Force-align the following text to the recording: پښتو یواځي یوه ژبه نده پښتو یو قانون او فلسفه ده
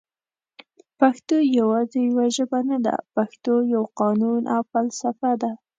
پښتو 0.99 1.35
یواځي 1.57 1.99
یوه 2.09 2.25
ژبه 2.35 2.59
نده 2.69 2.95
پښتو 3.15 3.53
یو 3.73 3.83
قانون 3.99 4.41
او 4.55 4.61
فلسفه 4.71 5.31
ده 5.41 5.51